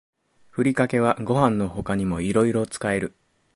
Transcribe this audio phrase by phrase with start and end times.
[0.49, 3.13] ふりかけはご飯の他にもいろいろ使える